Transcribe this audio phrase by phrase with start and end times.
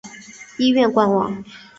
[0.57, 1.43] 医院官网